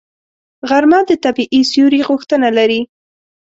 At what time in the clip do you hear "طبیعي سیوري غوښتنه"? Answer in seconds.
1.25-2.47